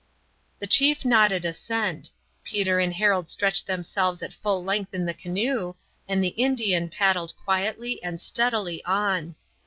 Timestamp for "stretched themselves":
3.29-4.23